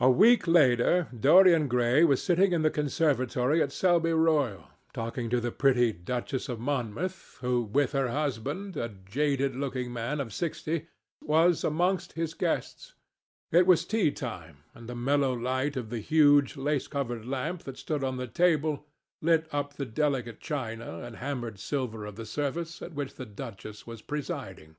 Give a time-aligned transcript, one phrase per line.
[0.00, 5.42] A week later Dorian Gray was sitting in the conservatory at Selby Royal, talking to
[5.42, 10.88] the pretty Duchess of Monmouth, who with her husband, a jaded looking man of sixty,
[11.20, 12.94] was amongst his guests.
[13.52, 17.76] It was tea time, and the mellow light of the huge, lace covered lamp that
[17.76, 18.86] stood on the table
[19.20, 23.86] lit up the delicate china and hammered silver of the service at which the duchess
[23.86, 24.76] was presiding.